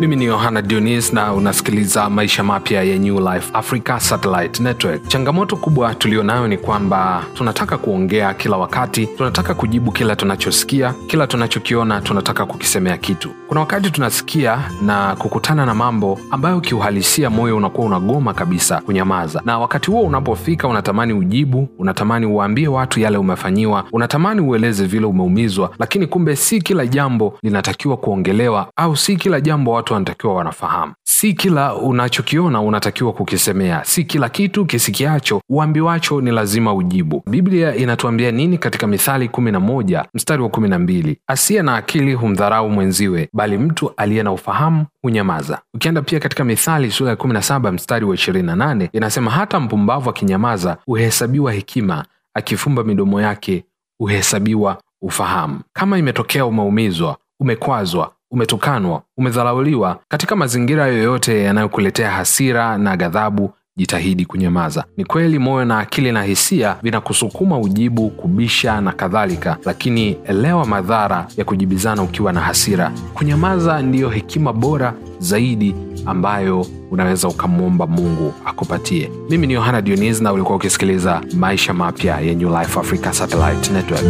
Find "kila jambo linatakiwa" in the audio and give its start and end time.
26.62-27.96